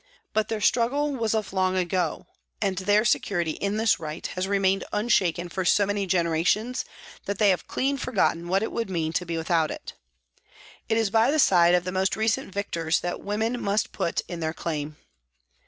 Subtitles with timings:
[0.33, 2.25] But their struggle was of long ago,
[2.59, 6.83] their security in this right has remained unshaken for so many generations
[7.25, 9.93] that they have clean forgotten what it would mean to be without it.
[10.89, 14.39] It is by the side of the most recent victors that women must put in
[14.39, 14.97] their claim.